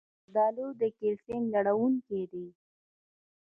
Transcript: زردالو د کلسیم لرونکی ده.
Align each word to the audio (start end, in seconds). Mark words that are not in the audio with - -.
زردالو 0.33 0.67
د 0.79 0.81
کلسیم 0.97 1.43
لرونکی 1.53 2.21
ده. 2.31 2.43